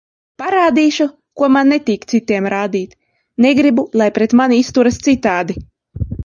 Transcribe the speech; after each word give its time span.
Parādīšu, 0.41 1.05
ko 1.41 1.49
man 1.55 1.69
netīk 1.73 2.07
citiem 2.13 2.47
rādīt, 2.53 2.97
negribu, 3.47 3.85
lai 4.03 4.09
pret 4.17 4.35
mani 4.41 4.59
izturas 4.65 4.99
citādi. 5.11 5.59